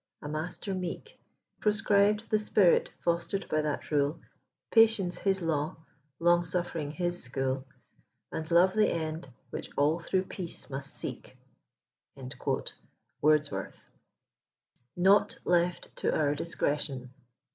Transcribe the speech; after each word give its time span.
A 0.23 0.27
master 0.27 0.73
meek 0.73 1.19
Proscribed 1.59 2.27
the 2.31 2.39
spirit 2.39 2.89
fostered 3.01 3.47
by 3.49 3.61
that 3.61 3.91
rule, 3.91 4.19
Patience 4.71 5.19
his 5.19 5.43
law, 5.43 5.77
long 6.19 6.43
suffering 6.43 6.89
his 6.89 7.21
school, 7.23 7.67
And 8.31 8.49
love 8.49 8.73
the 8.73 8.89
end, 8.89 9.29
which 9.51 9.69
all 9.77 9.99
through 9.99 10.23
peace 10.23 10.71
must 10.71 10.91
seek." 10.91 11.37
Wordsworiht" 12.17 13.75
NOT 15.07 15.37
LEFT 15.45 15.95
TO 15.95 16.11
OUR 16.17 16.33
DISCRETION.'' 16.33 17.13